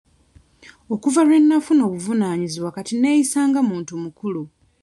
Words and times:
Okuva 0.93 1.19
lwe 1.27 1.37
nnafuna 1.41 1.81
obuvunaanyizibwa 1.87 2.71
kati 2.75 2.93
nneeyisa 2.95 3.39
nga 3.49 3.61
muntu 3.69 3.93
mukulu. 4.03 4.43